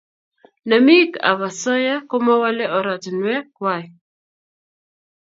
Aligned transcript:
namik 0.69 1.11
ap 1.29 1.39
osoya 1.47 1.95
komawalei 2.09 2.71
oratinwek 2.77 3.45
kwai 3.57 3.85